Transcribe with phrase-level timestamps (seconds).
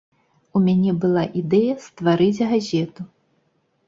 [0.59, 3.01] У мяне была ідэя стварыць газету.